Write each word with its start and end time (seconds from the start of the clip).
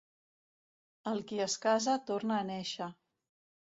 El 1.13 1.21
qui 1.33 1.43
es 1.47 1.59
casa 1.69 1.97
torna 2.11 2.43
a 2.43 2.51
néixer. 2.53 2.93